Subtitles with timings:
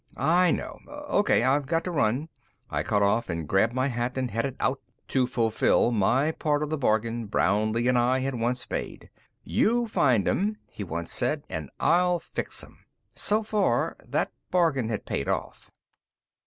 [0.17, 0.79] "I know.
[0.87, 2.29] O.K.; I've got to run."
[2.71, 6.77] I cut off, grabbed my hat, and headed out to fulfill my part of the
[6.79, 9.11] bargain Brownlee and I had once made.
[9.43, 12.79] "You find 'em," he'd once said, "and I'll fix 'em."
[13.13, 15.69] So far, that bargain had paid off.